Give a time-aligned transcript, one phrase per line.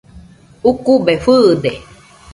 [0.69, 1.71] Ukube fɨɨde.